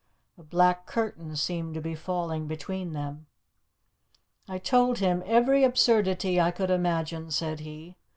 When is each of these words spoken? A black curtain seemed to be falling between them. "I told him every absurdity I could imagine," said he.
A 0.35 0.41
black 0.41 0.87
curtain 0.87 1.35
seemed 1.35 1.75
to 1.75 1.79
be 1.79 1.93
falling 1.93 2.47
between 2.47 2.93
them. 2.93 3.27
"I 4.49 4.57
told 4.57 4.97
him 4.97 5.21
every 5.27 5.63
absurdity 5.63 6.41
I 6.41 6.49
could 6.49 6.71
imagine," 6.71 7.29
said 7.29 7.59
he. 7.59 7.97